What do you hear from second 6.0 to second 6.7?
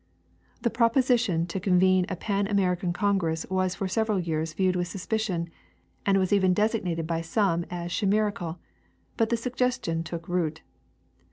and was even